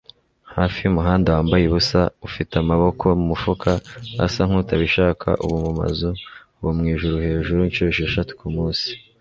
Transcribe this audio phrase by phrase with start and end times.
[0.55, 3.71] hafi yumuhanda wambaye ubusa, ufite amaboko mumufuka
[4.25, 6.09] asa nkutabishaka ubu mumazu,
[6.57, 7.59] ubu mwijuru hejuru.
[7.63, 8.87] inshuro esheshatu kumunsi